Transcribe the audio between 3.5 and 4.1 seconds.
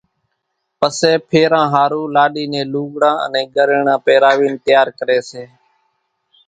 ڳريڻان